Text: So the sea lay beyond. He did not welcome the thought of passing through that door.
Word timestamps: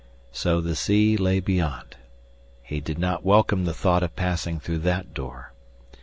So 0.31 0.61
the 0.61 0.75
sea 0.75 1.15
lay 1.15 1.39
beyond. 1.39 1.95
He 2.63 2.79
did 2.81 2.97
not 2.97 3.23
welcome 3.23 3.65
the 3.65 3.71
thought 3.75 4.01
of 4.01 4.15
passing 4.15 4.59
through 4.59 4.79
that 4.79 5.13
door. 5.13 5.53